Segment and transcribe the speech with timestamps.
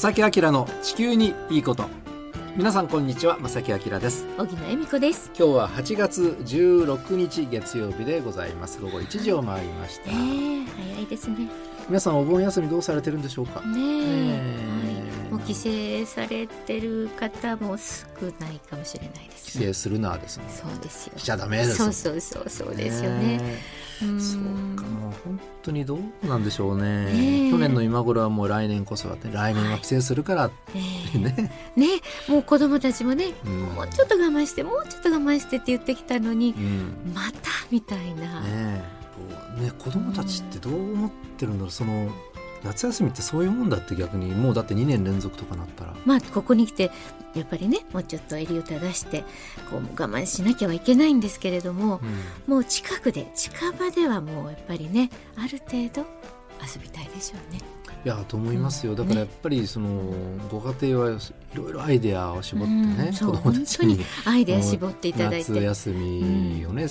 [0.00, 1.88] 正木明の地球にいいこと。
[2.56, 4.28] 皆さんこんにちは正木明です。
[4.38, 5.32] 荻野恵美子です。
[5.36, 8.80] 今日は8月16日月曜日でございます。
[8.80, 11.48] 午後1時を回りました、えー、早いですね。
[11.88, 13.60] 皆さんお盆休みどうされてるんでしょうか？
[13.62, 14.40] ねえ、ね
[14.86, 14.87] はい、
[15.38, 18.04] もう帰省されてる方も少
[18.40, 23.40] ないかもしれないです帰省するなですねそうですよしちゃダメですそうそうそうそうですよね。
[24.02, 24.20] うん。
[24.20, 24.42] そう
[24.76, 27.04] かもう本当にどうなんでしょうね。
[27.06, 27.50] ねえ。
[27.50, 30.78] 去年の今頃はもう来年こそはって来年は帰省するからって
[31.14, 31.34] えね、
[31.76, 31.80] え。
[31.80, 31.86] ね
[32.28, 33.60] もう子供たちもね、うん。
[33.60, 37.12] もうちょっと我慢してもうちょっと我慢してって言ってきたのにうん。
[37.14, 37.38] また
[37.70, 38.82] みたいな、ね
[39.60, 41.70] ね子供たちってどう思ってるんだろう。
[41.70, 42.10] その
[42.64, 46.90] 夏休みってそういうもんだって逆にもうだって2年連続とかなったらまあここに来て
[47.34, 49.22] やっぱりねもうちょっと襟を正して
[49.70, 56.06] こう我慢しなきゃはいけないんですけれども、うんもう近くで近場ではもうやっぱりねある程度
[56.62, 57.60] 遊びたいでしょうね。
[58.04, 58.92] いやと思いますよ。
[58.92, 58.98] うん。
[58.98, 60.12] だからやっぱりその
[60.50, 61.18] ご家庭はい
[61.54, 65.52] ろいろアイデアを絞ってね子供たちにアイデア絞っていただいて。
[65.52, 66.86] 夏休みをね。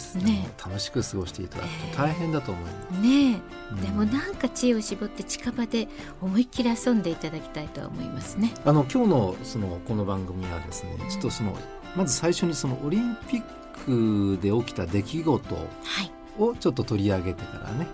[0.64, 3.42] 楽しく過ごしていただくと大変だと思う、ね
[3.72, 3.80] うん。
[3.80, 5.88] えでもなんか知恵を絞って近場で
[6.22, 8.54] 思いっきり遊んでいただきたいとは思いますね。
[8.66, 11.56] あの今日のそのこの番組はですねちょっとその
[11.96, 13.44] まず最初にそのオリンピッ
[13.86, 15.62] クで起きた出来事は
[16.04, 16.12] い。
[16.40, 17.88] をちょっと取り上げてからねはい。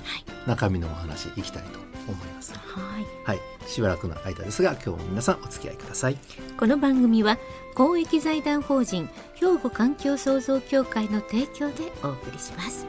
[0.47, 2.53] 中身のお話いきたいと思います。
[2.53, 3.05] はい。
[3.23, 3.39] はい。
[3.65, 6.17] しばらくの間ですが今日も皆さんお付き合いください。
[6.57, 7.37] この番組は
[7.75, 12.85] 公益財団法人兵庫環境創造協会の提供でお送りします。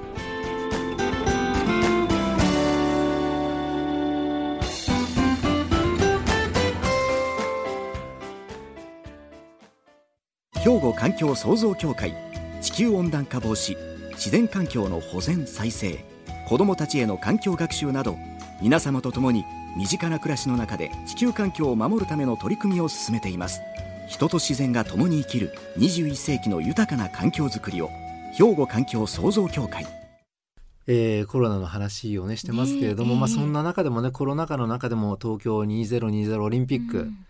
[10.65, 12.15] 兵庫環境創造協会
[12.63, 13.77] 地球温暖化防止
[14.13, 16.03] 自然環境の保全再生
[16.49, 18.17] 子どもたちへの環境学習など
[18.61, 19.45] 皆様と共に
[19.77, 23.61] 身近な暮らしの中で地球環境を守るための取り組みを進めています。
[24.09, 27.89] 人と自然が共に生きる21世紀の豊かな環境づくりを
[28.33, 29.87] 兵庫環境創造協会。
[30.87, 37.27] えーコロナの話をねしてますけれども、ねえまあそんな中でもねコロナ禍の中でも東京2020オリンピック、うん。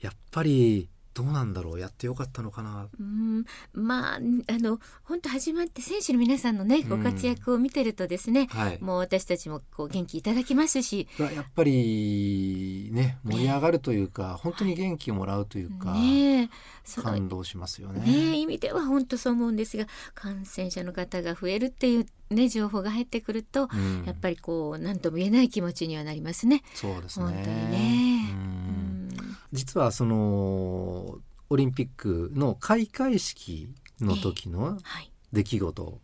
[0.00, 2.88] やっぱりどうなんだろうやってよかったのかな。
[2.98, 3.44] うん。
[3.72, 8.78] まああの本当始まって選手の皆さんのねご活躍を見てるとですね、はい。
[8.80, 16.48] もう私たちもこう元気いただきますし、やっぱりね盛り上がるというか本当に元気をもらうというか、ね
[17.02, 18.00] 感動しますよね。
[18.00, 24.04] ねえ意味では本当そう思うんですが感染者の方が増えるっていうね情報が入ってくると、うん。
[24.06, 26.62] やっぱりこう何とも言えない気持ちにはなりますね。
[26.74, 27.26] そうですね。
[27.26, 27.78] 本当にね。
[27.78, 28.01] ううんん
[29.52, 31.18] 実はその
[31.50, 33.68] オリンピックの開会式
[34.00, 35.10] の時のはい。
[35.32, 36.00] 出来事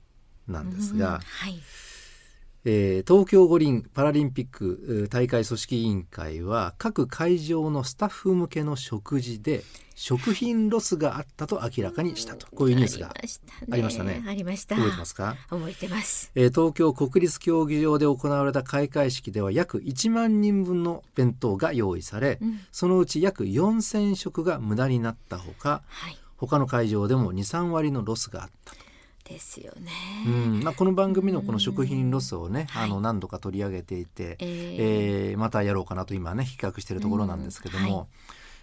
[0.47, 1.59] なんですうんが、はい。
[2.71, 9.63] えー東京五輪パラリンピックえー大会組織委員会は各会場のスタッフ向けの食事で
[9.95, 13.73] 食品ロスがあったと明らかにしたとこういうニュースがありましたね。
[13.73, 14.77] ありましたねありました。
[14.77, 15.37] 覚えてますか？
[15.49, 16.31] 覚えてます。
[16.35, 26.19] えー東京国立競技場で行われた開会式では約1万人分の弁当が用意され、うんそのうち約4,000食が無駄になったほかはい。
[26.37, 28.79] 他の会場でも2、3割のロスがあったと、
[29.29, 29.93] ですよね。
[30.27, 30.63] うん。
[30.63, 32.85] まあ、この番組のこの食品ロスをね、はい。
[32.85, 34.77] あの何度か取り上げていて、えー。
[35.31, 37.97] えーまたやろうかなと今ね比較しているところなんですけども、うん。
[37.97, 38.07] はい。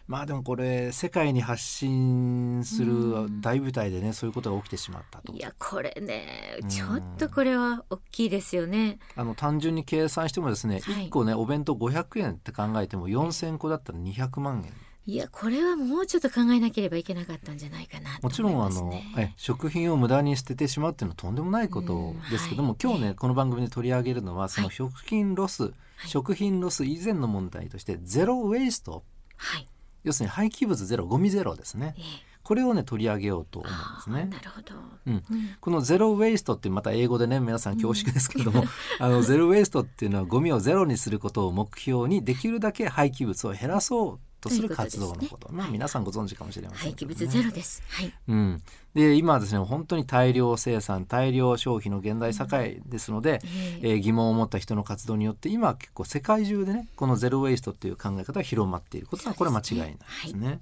[0.07, 3.41] まあでもこれ世界に発信するうん。
[3.41, 5.33] 大舞台でねそういうことが起きてしまったと。
[5.33, 5.39] い。
[5.39, 6.69] やこれねうん。
[6.69, 8.99] ちょっとこれは大きいですよね。
[9.15, 11.07] あの単純に計算してもですね、はい。
[11.07, 14.73] 1個ねお弁当500円って考えても4,000個だったら200万円
[15.07, 18.91] いやこれはもうちょっと考えなければいけなかったんじゃないかなともちろんあの。
[19.17, 23.15] え食品を無駄に捨ててしまうっていうのはとんでもないことですけども、うん今日ね、はい。
[23.15, 25.73] この番組で取り上げるのはそのはい食品ロス、
[26.07, 29.03] 食品ロス以前の問題としてゼロウェイスト。
[29.37, 29.67] はい。
[30.03, 31.93] 要するに廃棄物ゼロゴミゼロですね。
[31.97, 32.35] ええ。
[32.41, 34.31] これをね取り上げようと思うんですあねー。
[34.31, 34.75] なるほど。
[35.05, 35.13] うん。
[35.13, 35.23] うん。
[35.59, 38.63] このゼロウェイストってまた英語でね皆さん恐縮ですけれども、
[38.99, 45.51] あのゼロウェイストっていうのはゴミをゼロにすることを目標にできるだけ廃棄物を減らそうとする活動のこと。
[45.51, 47.13] まあ皆さんご存知かもしれませんけどね。
[47.13, 47.83] 廃棄物ゼロです。
[47.89, 48.13] はい。
[48.27, 48.61] うん、
[48.93, 53.93] で今はですね本当に大量生産大量消費の現代社会ですので、ええ。
[53.95, 60.59] ー疑問を持った人の活動によって今は結構世界中でねこのゼロ・ウェイストっていう考え方が広まっていることはこれは間違いないですね。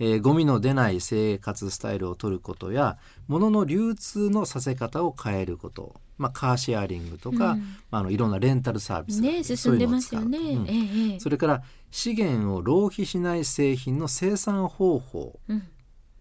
[0.00, 7.60] えーゴミの出ない生活スタイルを取ることや物の流通のさせ方を変えること、まあ、カーシェアリングとか、うん。
[7.90, 10.38] まあ、あのいろんなレンタルサービスね進んでますよね。
[10.38, 10.68] そうん。
[10.68, 11.20] ええええ。
[11.20, 15.68] それから資源を浪費しない製品の生産方法うん。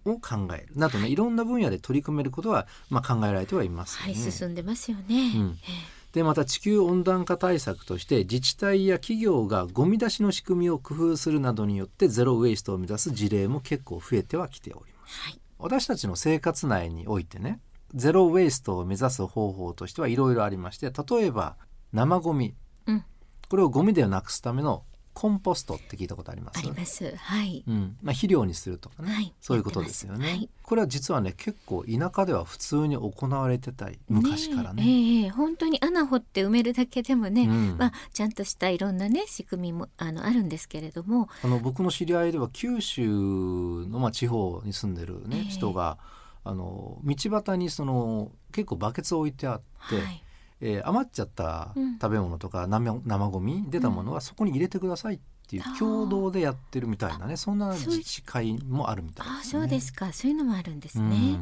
[0.06, 0.70] を考える。
[0.76, 4.32] などね、い、ろんな分野で取り組めることは、まあ、考えられてはいますよはいね。
[4.32, 5.04] 進んでますよね。
[5.36, 5.60] うん。
[5.64, 5.98] え。
[6.14, 15.20] でまた地球温暖化対策として自治体や企業がゴミ出しの仕組みを工夫するなどによってゼロウェイストを目指す事例も結構増えてはきております。
[15.22, 15.40] はい。
[15.60, 17.60] 私たちの生活内においてね
[17.94, 21.58] ゼロウェイストを目指す方法としてはいろいろありまして例えば
[21.94, 22.56] 生ゴミ。
[22.88, 23.04] うん。
[23.50, 24.84] これをゴミではなくすための
[25.20, 26.60] コンポストって聞いたことあります？
[26.60, 27.16] あります。
[27.16, 27.64] はい。
[27.68, 27.98] うん。
[28.04, 29.34] まあ、肥料にするとかね、はい。
[29.42, 30.50] そういうことですよね、はい。
[30.62, 34.84] これは実はね結構田舎では普通に行われてたり昔からね。
[34.86, 35.30] ええええ。
[35.32, 37.78] 本当に穴掘って埋めるだけでもね、うん。
[37.80, 41.30] まあ、ちゃんとしたいろんなね仕組みもあのあるんですけれども。
[41.44, 45.44] あの僕の知り合いでは九州の、まあ、地方に住んでる、ねええ。
[45.46, 45.98] 人が
[46.44, 50.24] あの道端にその結構バケツ置いてあって、はい
[50.62, 51.94] えー余っちゃったうん。
[52.00, 55.20] 食べ物とか生生ゴミ出たものはそこに入れてくださいっ
[55.50, 59.62] ていう共同でやってるみたいなねそんな自治会もあるみたいあです、ね。
[59.62, 60.12] そうですか。
[60.12, 61.40] そういうのもあるんですね、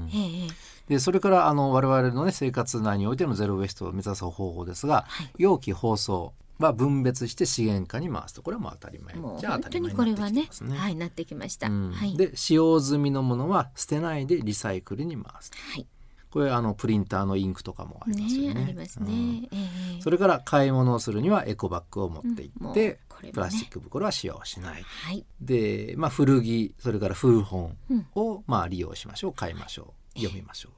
[0.88, 5.32] でそれからあの我々の、ね、生活内においてのゼロウェイストを目指す方法ですが、はい。
[5.38, 9.16] 容器包装は分別して資源化に回すとこれはもう当たり前。
[9.16, 10.78] もうじゃあ本当当たり前になにこれはねってきてますね。
[10.78, 11.92] はいなってきました、うん。
[11.92, 12.16] はい。
[12.16, 15.88] で使用済みのものは捨てないでリサイクルに回すはい
[16.36, 18.56] これあのプリンターのインクとかもありますよね。
[18.56, 19.48] ねありますね、うん。
[19.54, 19.58] え
[20.00, 20.02] え。
[20.02, 22.64] それから買い物をするにはエコバッグを持っていうん。
[22.66, 23.32] もうって、これもね。
[23.32, 24.84] プラスチック袋は使用しない。
[24.84, 25.26] はい。
[25.40, 28.06] で、まあ、古着それから古本うん。
[28.16, 29.34] を、まあ、利用しましょう。
[29.34, 30.20] 買いましょう。
[30.20, 30.74] 読みましょう。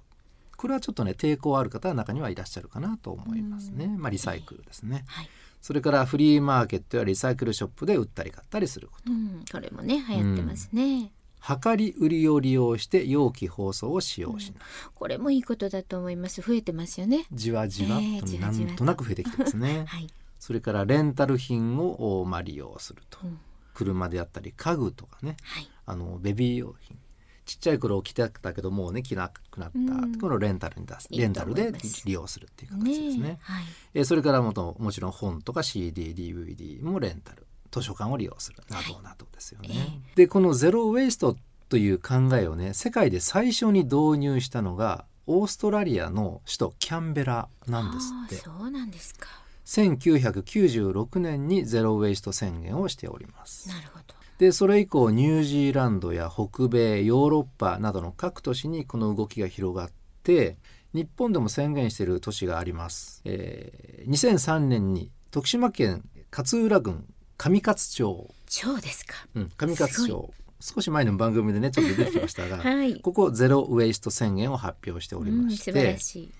[0.57, 3.87] これはちょっとね抵抗ある方は中にはいらっしゃるかなと思いますね。
[3.97, 5.05] まあ、リサイクルですね。
[5.07, 5.29] はい。
[5.59, 9.11] それからフリーマーケットやリサイクルショップで売ったり買ったりすること。
[9.11, 11.11] うん、これもね流行ってますね、
[11.41, 14.57] 量り売りを利用して容器包装を使用しな。
[14.57, 14.61] い。
[14.95, 16.41] これもいいことだと思います。
[16.41, 17.25] 増えてますよね。
[17.31, 19.85] じわじわええとじわじわとなんとなく増えてきてますね。
[19.87, 20.07] はい、
[20.39, 23.19] それからレンタル品を、まあ、利用すると。
[23.23, 23.39] うん。
[23.73, 25.37] 車であったり家具とかね。
[25.43, 25.69] はい。
[25.85, 26.97] あのベビー用品。
[27.45, 30.19] ちっちゃい頃着てたけどもうね着なくなった、うん。
[30.19, 31.71] このレンタルに出すレンタルで
[32.05, 33.23] 利用するっていう形ですね。
[33.23, 33.63] ねはい。
[33.93, 38.57] えーそれからもともちろん本とか CDDVD もレンタル図書館を利用する。
[38.69, 39.69] などなどですよね、
[40.13, 41.37] えでこのゼロウェイスト
[41.69, 48.35] という考えをね世界で最初に導入したのがオーストラリアの首都キャンベラなんですって。
[48.35, 49.27] そうなんですか。
[49.65, 53.67] 1996年にゼロウェイスト宣言をしております。
[53.67, 54.15] なるほど。
[54.37, 59.91] でそれ以降ニュージーランドや北米ヨーロッパなどの各都市にこの動きが広がっ
[60.23, 60.57] て
[60.93, 67.05] 日本でも宣言している都市があります、えー2003年に徳島県勝浦郡
[67.37, 69.15] 上勝町、超ですか。
[69.35, 72.99] うん、上勝す町少し前の番組でねちょっと出てきましたが、 はい。
[73.01, 76.31] ここゼロウェイスト宣言を発表しておりましてらしい。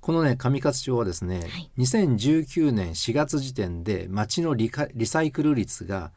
[0.00, 1.70] このね上勝町はですね、はい。
[1.78, 6.12] 2019年4月時点で町のリカリサイクル率が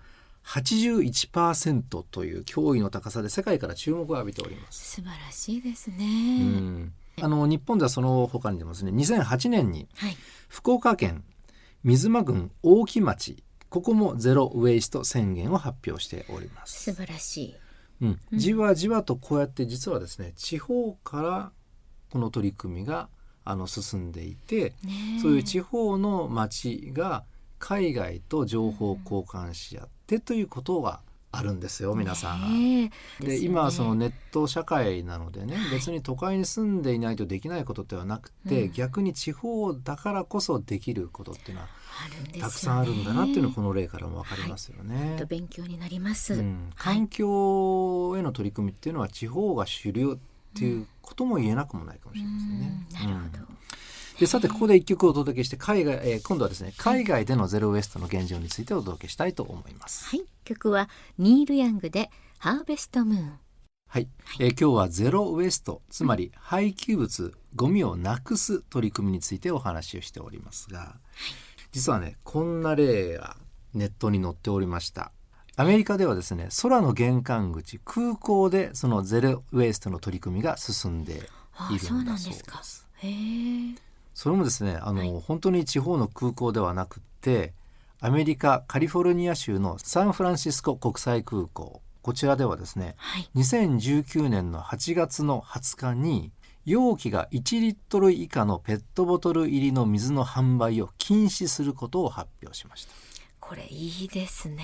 [0.45, 4.95] 81%という驚異の高さで世界から注目を浴びております。
[4.95, 6.93] 素晴らしいですね、うん。
[7.19, 10.15] あの日本ではその他にでもですね2008年にはい。
[10.47, 11.23] 福岡県
[11.83, 16.91] 水間郡大木町ここもゼロウェイスト宣言を発表しております。
[16.91, 17.55] 素晴らしい。
[18.01, 21.51] うん、じわじわとこうやって実はですね地方から
[22.09, 23.07] この取り組みが
[23.45, 25.21] あの進んでいて、ねえ。
[25.21, 27.23] そういう地方の町が
[27.59, 30.99] 海外と情報交換し合ってということが
[31.33, 32.81] あるんですよ皆さん。
[32.81, 32.91] ね
[33.21, 33.25] え。
[33.25, 33.37] でね。
[33.37, 35.71] 今はそのネット社会なのでね、はい。
[35.71, 38.73] 別に都会に住んでいないとできないことではなくて、うん。
[38.73, 41.69] 逆に地方だからこそできることっていうのは
[42.39, 45.15] たくさんあるんだなっていうのがこの例からも分かりますよね。
[45.17, 46.95] と勉強になります、うん、はい。
[46.95, 52.87] 環境への取り組みっていうのは地方が主流っていうことも言えなくもないかもしれませんね。
[52.89, 52.93] うん。
[52.93, 53.57] なるほど、うん
[54.21, 60.05] でさてここで一曲お届けして海外、えー今度はですね海外でのゼロウエストの現状についてお届けしたいと思います。
[60.09, 60.23] はい。
[60.43, 63.39] 曲はニール・ヤングでハーベストムーン。
[63.87, 64.07] はい、
[64.39, 70.97] えー今日はゼロウエストつまり廃棄物ゴミをなくす取り組みについてお話をしておりますが
[71.71, 73.37] 実はねこんな例が
[73.73, 75.11] ネットに載っておりました。
[75.55, 81.25] アメリカではですね空の玄関口空港でそのゼロウエストの取り組みが進んでいるん
[81.55, 82.63] ああそうなだそうでんですか。
[82.63, 85.21] すへえそれもですねあの、はい。
[85.25, 87.53] 本当に地方の空港ではなくって
[87.99, 93.29] アメリカカリフォルニア州のサンフランシスコ国際空港こちらではですねはい。
[93.35, 96.31] 2019年の8月の20日に
[96.65, 102.93] 容器が1リットル以下のペットボトル入りの水の販売を禁止することを発表しました。
[103.39, 104.63] これいいですね。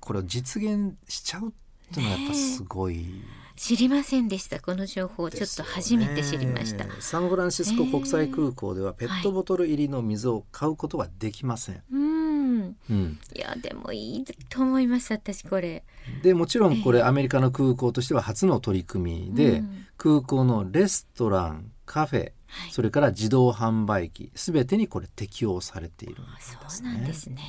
[0.00, 1.52] これを実現しちゃうっ
[1.94, 3.22] ていうのはやっぱすごい
[3.58, 4.60] 知りませんでした。
[4.60, 12.76] この情報ちょっと初めて知りました、サンフランシスコ国際空港ではペットボトル入りの水を買うことはできません、うん。
[12.90, 15.84] うん、いやでもいいと思います私これ。
[16.22, 19.86] でもちろんこれアメリカの空港としては初の取り組みで、うん。
[19.96, 22.70] 空港のレストランカフェはい。
[22.70, 26.92] それから自動販売機すべてにこれ適用されているんでそうすね。
[26.92, 27.42] なんですね。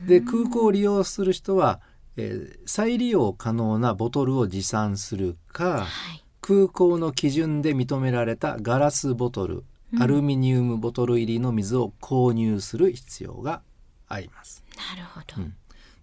[0.00, 0.06] うん。
[0.06, 1.80] で空港を利用する人は、
[2.18, 6.22] えー再利用可能なボトルを持参するかはい。
[6.40, 13.62] 空港の基準で認められたガラスボトル、うんアルミニウムボトル入りの水を購入する必要が
[14.06, 14.62] あります。
[14.76, 15.42] なるほど。
[15.42, 15.54] うん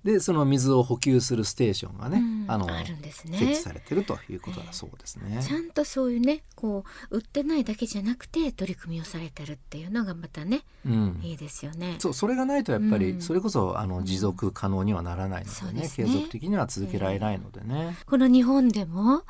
[0.05, 5.41] でその水を補給するステーションがね、うんあのあるんですね設置されてるということだそうですね。
[5.41, 11.95] ちゃんとそういうねこう売ってないだけじゃなくて取り組みをされてるっていうのがまたねうんいいですよね。
[11.97, 17.97] そうそれがないとやっぱり、うんそれこそあの持続可能にはならないのでね,、ですね継続的には続けられないのでね。
[18.05, 19.23] この日本でも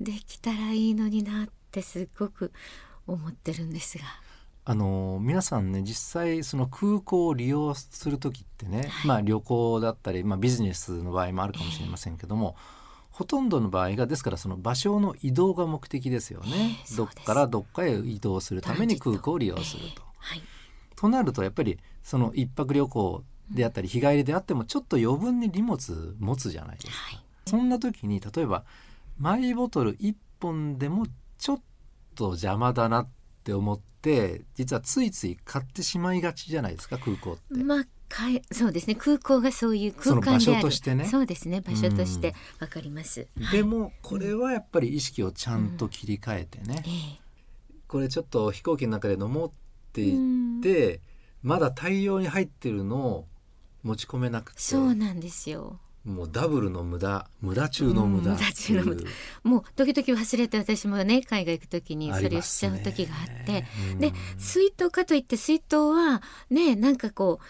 [0.00, 2.50] できたらいいのになってすっごく
[3.06, 4.04] 思ってるんですが。
[4.70, 12.54] あの皆さんね実際その空港を利用する時ってね、まあ旅行だったり、まあ、ビジネスの場合もあるかもしれませんけども、
[13.10, 20.02] ほとんどの場合がですからその場所の移動が目的ですよね、ええそうですどっからどっかへ移動するために空港を利用すると。
[20.02, 20.42] ええはい。
[20.96, 26.92] となるとやっぱりその一泊旅行であったり日帰りであってもちょっと余分に荷物持つじゃないですか。
[26.92, 27.20] はい。
[27.46, 28.64] そんな時に例えば
[29.18, 31.06] マイボトル1本でも
[31.38, 31.60] ちょっ
[32.14, 33.17] と邪魔だなって
[33.52, 37.64] 思って実はついつい買ってしまいがちじゃないですか空港って。
[37.64, 38.94] まあかえそうですね。
[38.94, 40.40] 空港がそういう空間である。
[40.40, 41.04] その場所としてね。
[41.04, 41.60] そうですね。
[41.60, 43.28] 場所としてわかります。
[43.52, 47.20] でもこれはやっぱり意識をちゃんと切り替えてね、ええ。
[47.86, 49.52] これちょっと飛行機の中で飲もうっ
[49.92, 51.00] て言って、
[51.42, 53.28] まだ大量に入ってるのを
[53.82, 54.60] 持ち込めなくて。
[54.60, 55.78] そうなんですよ。
[56.04, 59.04] もうダブルの無駄無駄中の無駄うん無駄中の無駄。
[59.42, 63.98] もう時々忘れて私もね海外行く時にあそれをしちゃう時があって、うん。
[63.98, 67.40] で水筒かといって水筒はねなんかこ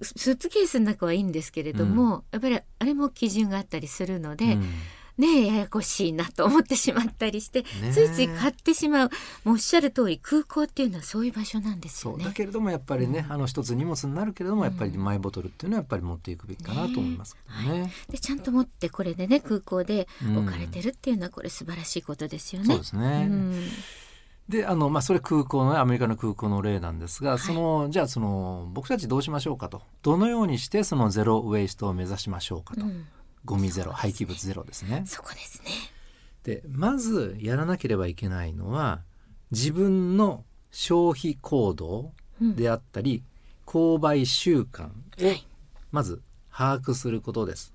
[0.00, 4.64] うススーツケースの中はいいんですけれども、やっぱりあれも基準があったりするので、うん
[5.18, 7.92] ねややこしいなと思ってしまったりして、え。
[7.92, 9.10] ついつい買ってしまう。
[9.44, 12.24] もうおっしゃる通り空港っていうのはそういう場所なんですよね。
[12.24, 12.32] だ。
[12.32, 17.92] けれどもやっぱりね、あの一つ荷物になるけれどもやっぱりマイボトルっていうのはやっぱり持っていくべきかなと思いますけどね。
[18.10, 22.68] でちゃんと持ってこれでね空港でうん置かれてるっていうのはこれ素晴らしいことですよね。
[22.68, 23.26] そうですね。
[23.30, 23.68] うん。
[24.48, 29.82] であのまあそれ空港のねアメリカの空港の例なんですが、そのじゃあその僕たちどうしましょうかと。
[30.02, 33.06] どのようにしてそのゼロウェイストを目指しましょうかと、うん
[33.46, 35.04] ゴミゼロ廃棄物ゼロですね。
[35.06, 35.70] そこですね。
[36.42, 39.00] でまずやらなければいけないのは
[39.50, 43.22] 自分の消費行動であったり、
[43.64, 44.88] 購買習慣
[45.22, 45.46] をはい
[45.90, 46.20] まず
[46.52, 47.72] 把握することです。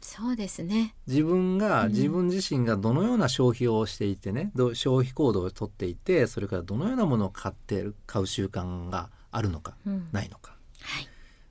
[0.00, 0.94] そうですね。
[1.06, 10.63] 自分が、自分自身がどのような消費をしていてねどう消費行動をとっていてそれからどのようなものを買って買う習慣があるのか、うんないのかはい。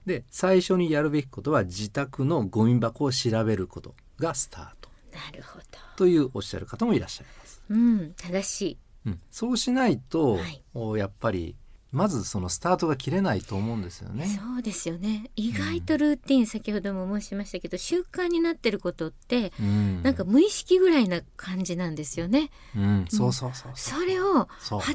[0.06, 4.90] で最初にやるべきことは自宅のゴミ箱を調べることがスタート。
[5.14, 5.66] なるほど。
[5.96, 8.78] というおっしゃる方もいらっしゃいます、うん正しい。
[9.06, 10.64] うん、そうしないと、はい。
[10.74, 11.56] おやっぱり
[11.94, 14.26] まずそのスタートが切れないと思うんですよね。
[14.26, 15.30] そうですよね。
[15.36, 20.02] 意外とルーティン、先ほども申しましたけど習慣になってることって、うん。
[20.02, 22.50] なんか無意識ぐらいな感じなんですよね。
[22.76, 24.00] うん、そうそうそうそう。
[24.00, 24.48] それをは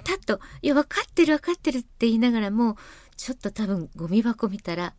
[0.03, 2.77] たっと「いや分かってる分かってる」って言いながらも
[3.19, 4.95] ちょっと多分ゴミ箱見たら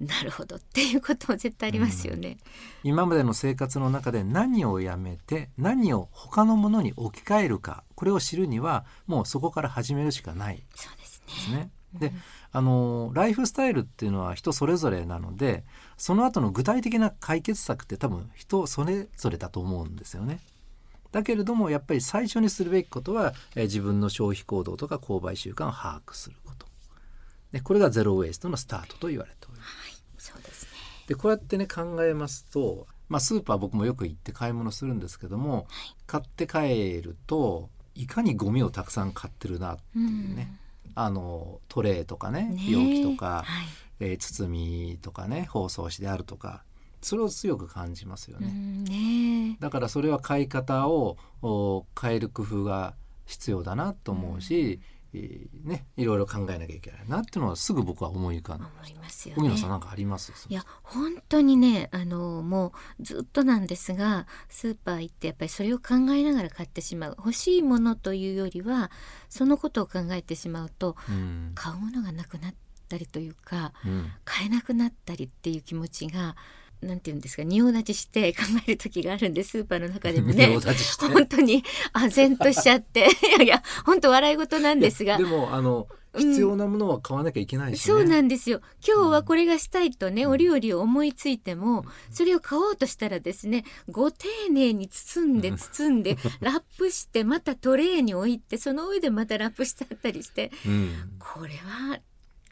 [0.00, 2.38] なるほどっていうことも絶対ありますよね。
[2.82, 11.26] 今までの生活の中で何をやめて何を他のものに置き換えるかこれを知るにはもうそこから始めるしかないそうですね。
[11.26, 11.70] ですね。
[11.94, 12.12] で
[12.52, 15.62] あのライフスタイルっていうのは人それぞれなので
[15.98, 20.40] その後の具体的な解決策って多分人それぞれだと思うんですよね。
[21.12, 26.71] だけれどもやっぱり最初にするべきことは、えー自分の消費行動とか購買習慣を把握すること。
[27.52, 29.66] でこれがゼロウェイストのスタートと言われておりま
[30.18, 30.32] す。
[30.32, 30.70] そうですね。
[31.06, 35.66] でこうやってね考えますと、まあ、スーパー僕もよく行って買い物するんですけども、
[36.06, 40.56] 買って帰るといかにゴミをたくさん買ってるなっていうね、
[40.94, 43.46] あのトレーとかねね容器とか、はい
[44.00, 46.64] えー包みとかね包装紙であるとか
[47.02, 48.50] それを強く感じますようね。
[48.50, 52.94] んねだからそれは買い方をお変える工夫が
[53.26, 54.80] 必要だなと思うし、えー
[55.12, 58.64] ね、いろいろ考えなきゃいけないなっていうのはすぐ僕は思い浮かんで
[58.98, 59.60] ますよ荻野ね。
[59.60, 60.32] さんなんかあります？
[60.48, 67.14] いや本当にねあのもうずっとなんですがスーパー行ってやっぱりそれを考えながら買ってしまう。
[67.18, 68.90] 欲しいものというよりは
[69.28, 71.52] そのことを考えてしまうとうん。
[71.54, 72.54] 買うものがなくなっ
[72.88, 74.10] たりというかうん。
[74.24, 76.36] 買えなくなったりっていう気持ちが
[76.82, 80.58] なんていうんですか仁王立ちして考える時があるんでスーパーの中でもね。
[81.00, 81.62] 本当に
[81.94, 83.00] 唖然としちゃって。
[83.36, 85.16] いやいや本当笑い事なんですが。
[85.16, 85.86] でもあの
[86.16, 88.60] 必要なものは買わなきゃいけないし、ね、そうなんですよ。
[88.86, 101.98] 今日はこれがしたいとね、お料理を思いついてもそれを買おうとしたらですねご丁寧に包んで包んで ラップしてまたトレーに置いてその上でまたラップしてあったりして、うん、これは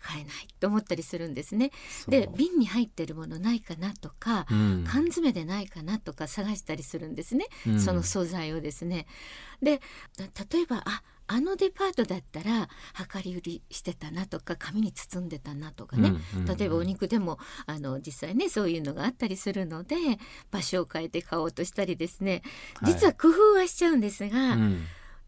[0.00, 1.70] 買えないと思ったりするんですね。
[2.08, 9.06] で瓶に入ってるものないかなとか、うん、缶詰でないかなとか探したりするんですね、うん、その素材をですね。
[9.62, 9.80] で
[10.52, 11.02] 例えばあ
[11.32, 12.68] あのデパートだったら
[13.14, 19.94] 量り売りしてたなとか紙に包んでたなとかね、うんうん、例えばお肉でもあの実際ねそういうのがあったりするので
[20.50, 22.42] 場所を変えて買おうとしたりですね。
[22.82, 24.56] 実は工夫はしちゃうんですが、は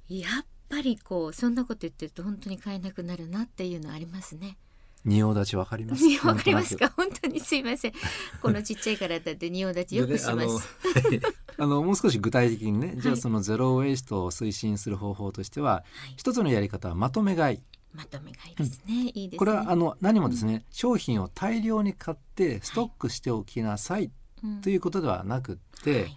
[0.08, 4.56] い、やっぱりこうそんなこと言ってると本当に買えなくなるなっていうのありますね。
[5.04, 6.04] 仁王立ちわかります？
[6.26, 6.90] わかりますか？
[6.96, 7.92] 本当にすいません。
[8.40, 10.68] このちっちゃいからだって仁王立ちよくします。
[11.58, 17.58] あの もう少し具体的にね、じゃあそのゼロウェイストを推進する方法としては、はい、一つのやり方はまとめ買い。
[17.92, 18.86] まとめ買いですね。
[18.88, 19.38] うん、いいですね。
[19.38, 24.10] これはあの何もですね、うん、商品を大量に買ってストックしておきなさい、
[24.42, 26.10] はい、ということではなくって。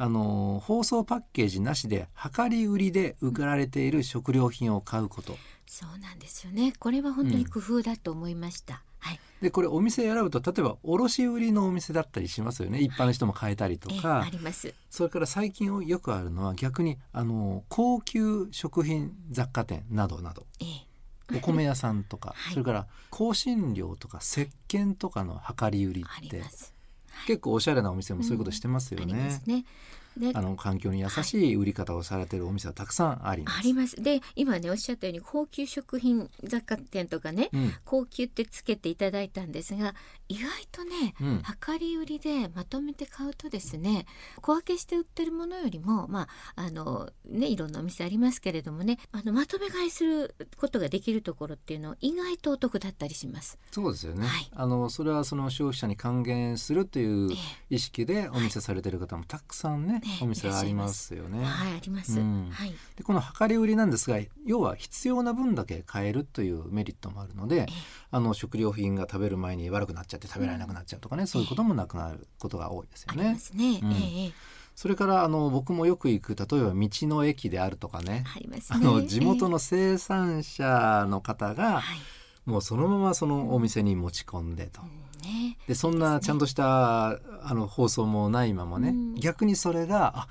[0.00, 5.36] はいあの包装パッケージなしで量り売りで売られている食料品を買うこと。
[5.66, 6.72] そうなんですよね。
[6.78, 8.82] これは本当に工夫だと思いました。
[9.02, 9.20] うん、はい。
[9.42, 12.80] でこれお店選ぶと例えば卸売りのお店だったりしますよね。
[12.80, 14.22] 一般の人も買えたりとか。
[14.22, 14.72] あります。
[14.88, 20.46] それから最近よくあるのは逆にあの高級食品雑貨店などなど。
[20.60, 21.36] ええ。
[21.36, 26.42] お米屋さんとか、はい、それから香辛料とか石鹸とかの量り売りって、
[27.26, 29.40] 結構おしゃれなお店もそういうことしてますよね。
[29.46, 29.64] うん、ね
[30.34, 33.58] あの環境に優しい売り方をされてるお店はたくさんあります。
[33.58, 34.02] あります。
[34.02, 39.94] で今ねおっしゃったように高級食品雑貨店とかね、うん、高級ってつけていただいたんですが
[40.28, 44.06] 意外とね、うん、量り売りでまとめて買うとですね
[44.40, 53.58] 小分けして売ってるものよりもまああのねいろんなお店ありますけれどもねあのまとめ買いすることができるところっていうのは意外とお得だったりします。
[53.70, 54.26] そうですよね。
[54.26, 57.30] はい、あのそれはその消費者に還元するという
[57.68, 61.44] 意識でお店されてる方もたくさんね、お店ありますよね。
[61.44, 62.18] はい、あります。
[62.18, 62.74] うん、はい。
[62.96, 67.66] でこの量り売りなんですが、要は必要な分だけ買えるというメリットもあるので、
[68.10, 73.38] あの食料品が食べる前に悪くなっちゃって食べられなくなっちゃうとかね、うん、そういうこともなくなることが多いですよね。
[73.54, 73.80] ね。
[73.82, 74.32] うん、ええ
[74.80, 78.24] それからあの僕もよく行く例えば道の駅であるとかね、
[78.70, 81.82] あ、ね、の地元の生産者の方が、
[82.46, 84.80] もうそのままそのお店に持ち込んでと。
[84.80, 84.88] ね、
[85.70, 87.20] でそんなちゃんとした、あ
[87.54, 90.28] の放送もないままね、うん、逆にそれがあ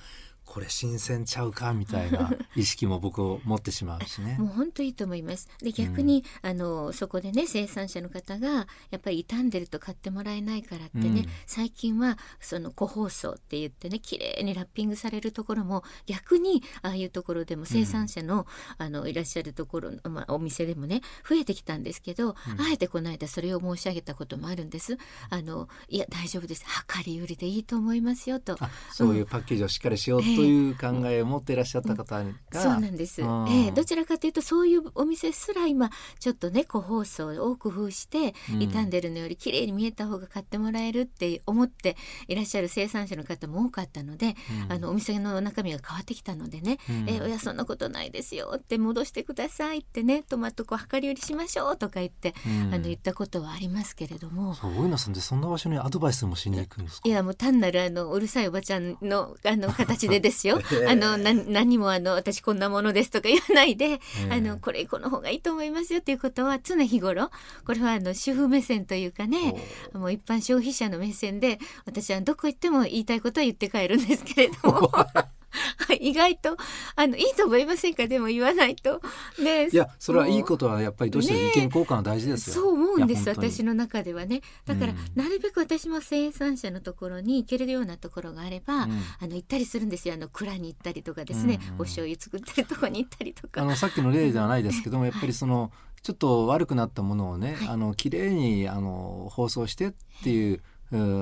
[0.49, 4.35] これ新鮮ちゃうかみたいな 意識も僕を持ってしまうしね。
[4.39, 5.47] もう本当いいと思います。
[5.59, 22.35] で逆に、うん、あのそこでね生産者の方がやっぱり傷んでると買ってもらえないからってね、うん、最近はその個包装って言ってね綺麗にラッピングされるところも逆にああいうところでも生産者のうん、あのいらっしゃるところ、まあ、お店でもね増えてきたんですけど、あ
[22.71, 24.97] えてこの間それを申し上げたこともあるんです。
[25.29, 28.57] あのいや大丈夫です量り売りでいいと思いますよと。
[28.91, 41.97] そういうパッケージをしっかりしようとという考えを持っていらっしゃった方が、そうなんです、えー、どちらかというとそういうお店すら今ちょっとね個包装を工夫して傷んでるのより綺麗に見えた方が買ってもらえるって思って
[42.27, 54.53] いらっしゃる生産者の方も多かったので、うん、あのお店の中身が変わってきたのでね、うん、えー、いやそんなことないですよって戻してくださいってねトマトこう量り売りしましょうとか言って、うん、あの言ったことはありますけれども。
[54.55, 60.61] そう大野さんでそんな場所にアドバイスもしに行くんですいやもう単なるあのうるさいおばちゃんのあの形でですよ。
[60.87, 67.31] あのな何もあの私こんなものですとか言わないで、あのこれこの方がいいと思いますよっていうことは常日頃
[67.65, 69.55] これはあの主婦目線というかね
[69.93, 74.91] もう一般消費者の目線で私はどこ行っても言いたいことは言って帰るんですけれども。
[75.99, 76.57] 意外と
[76.95, 78.07] あのいいと思いませんか？
[78.07, 79.01] でも言わないと。
[79.41, 84.41] ね、いやそれはいいことはやっぱりどうしても意見交換は大事ですよ、ね、そう思うんです私の中ではね。
[84.65, 90.15] だから、うん、なるべく私も生産者のところに行けるようなところがあれば、うん、あの行ったりするんですよ。
[90.15, 93.61] あの蔵に行ったりとかですね、うんうん、お醤油作ってるところに行ったりとか。
[93.61, 100.61] あのさっきの例ではないですけどもやっぱりその、ちょっと悪くなったものをね、はい、あの綺麗にあの包装してっていう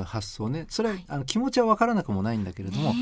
[0.06, 0.66] 発想ね。
[0.70, 2.94] それは、はい、あの気持ちは分からなくもないんだけれども、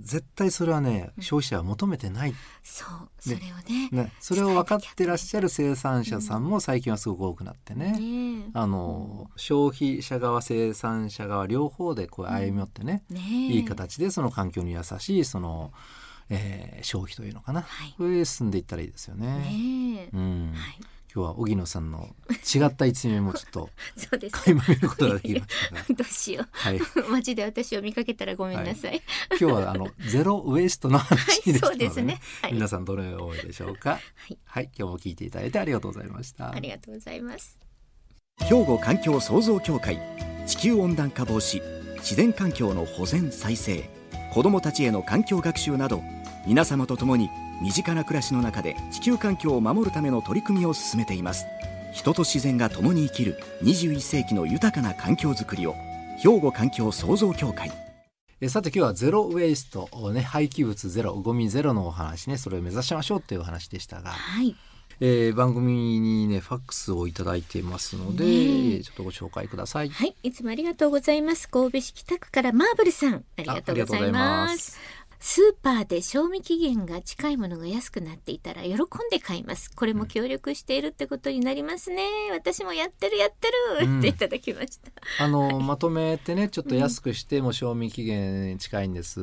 [0.00, 8.50] 絶対それはね消費者は求めてない、そうそれをねねそれを分かってらっしゃる生産者さんも最近はすごく多くなってね、ね。
[8.54, 13.22] あの消費者側生産者側両方でこう歩み寄ってねうん、ね。
[13.22, 15.72] いい形でその環境に優しいその、
[16.30, 19.26] えー、消費というのかな、はい、これ進んでいったらいいですよね。
[19.26, 24.32] ねうん、はい今日は荻野さんの違った一面もちょっと そうです。
[24.34, 29.00] 垣間見ることができましたが、 どうしよはい、う 街で私を見かけたらごめんなさい、
[29.30, 32.20] 今日はあのゼロウエストの話でしたので,、はいそうですね。
[32.42, 32.52] はい。
[32.54, 33.90] 皆さんどのようでしょうか？
[33.90, 33.98] は
[34.28, 34.38] い。
[34.44, 36.50] はい、今日も聞いていただいてありがとうございました。
[36.50, 37.58] ありがとうございます。
[38.40, 40.00] 兵庫環境創造協会
[40.48, 41.62] 地球温暖化防止
[41.98, 43.88] 自然環境の保全再生
[44.32, 46.02] 子どもたちへの環境学習など
[46.44, 47.30] 皆様と共に
[47.64, 51.46] 身近な暮らしの中で地球環境を守るための取り組みを進めています。
[51.94, 55.74] 人と自然が共に生きる21世紀の豊かな環境づくりを
[56.18, 57.72] 兵庫環境創造協会。
[58.42, 64.54] えさて今日はゼロウェイストをね廃棄物ゼロゴミゼロのお話ねそれを目指しましょうというお話でしたが、はい。
[65.00, 68.80] えー番組にねファックスをいただいてますので、ねえ。
[68.82, 69.88] ちょっとご紹介ください。
[69.88, 71.48] はい、いつもありがとうございます。
[71.48, 74.12] 神戸市北区からマーブルさん、ありがとうござい。
[74.12, 74.78] ます
[75.26, 78.76] スーパーで賞味期限が近いものが安くなっていたら喜ん
[79.10, 79.74] で買います。
[79.74, 82.04] これも協力しているってことになりますね。
[82.30, 83.48] 私もやってるやって
[83.80, 84.92] る、うんっていただきました。
[85.24, 89.22] あの、まとめてねちょっと安くしても賞味期限近いんです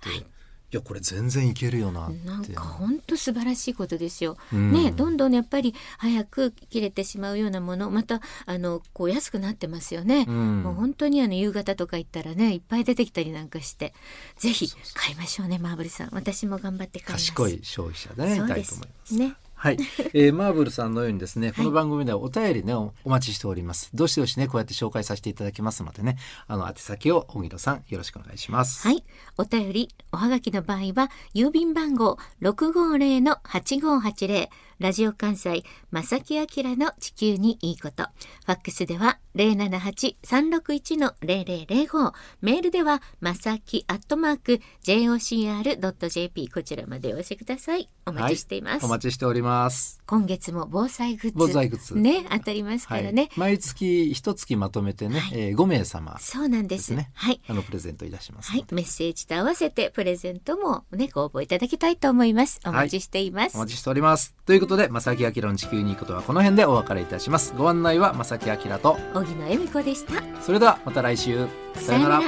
[0.00, 0.26] て、い、
[0.70, 2.26] やこれ全然いけるよなって。
[2.26, 4.36] なんか本当素晴らしいことですよ。
[4.52, 10.24] うんね、どんどんやっぱり早く切れてしまうようなもの、またあのこう安くなってますよね。
[10.26, 13.94] うんもう本当にあの夕方とか行ったらね、いっぱい出てきたりなんかして、
[14.36, 16.08] ぜひ買いましょうね、マーブルさん。
[16.12, 17.32] 私も頑張って買います。
[17.32, 19.14] 賢い消費者でねそうです思います。
[19.14, 19.34] ね。
[19.58, 19.78] はい、
[20.12, 23.88] えー、マーブルさんのようにですね、この番組ではお便りね、おお待ちしております。
[23.94, 28.86] どしどしね、こうやって紹介させていただきますのでね、あの、宛先を、荻野さん、よろしくお願いします。
[28.86, 29.02] はい。
[29.38, 38.04] お便り、おはがきの場合は、郵便番号650-8580、ラジオ関西、正木明の地球にいいこと。
[38.44, 42.12] ファックスでは、078-361-0005。
[42.40, 46.48] メールでは、まさきアットマーク、jocr.jp。
[46.48, 47.88] こちらまでお寄せください。
[48.06, 48.86] お待ちしています。
[48.86, 50.00] お待ちしております。
[50.06, 51.34] 今月も防災グッズ。
[51.36, 53.30] 防災グッズね、当たりますからね。
[53.36, 56.76] 毎月一月まとめてね、はいえー、5名様そうなんで。
[56.76, 57.10] ですすね。
[57.14, 57.40] はい。
[57.48, 58.50] あの、プレゼントいたします。
[58.50, 62.60] はい、メッセージと合わせてプレゼントもね、ご応募いただきたいと思います。
[62.64, 63.56] お待ちしています。
[63.56, 64.34] お待ちしております。
[64.44, 67.54] ということで、正木明の地球にいいことはこの辺でお別れいたします。
[67.56, 70.22] ご案内は正木明と、荻野恵美子でした。
[70.42, 71.46] それではまた来週。
[71.74, 72.20] さよなら。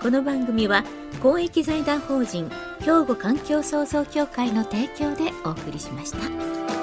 [0.00, 0.82] この番組は
[1.22, 6.81] 公益財団法人兵庫環境創造協会の提供でお送りしました。